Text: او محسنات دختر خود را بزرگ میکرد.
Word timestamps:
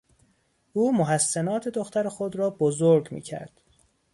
او 0.73 0.95
محسنات 0.97 1.67
دختر 1.67 2.09
خود 2.09 2.35
را 2.35 2.49
بزرگ 2.49 3.07
میکرد. 3.11 3.61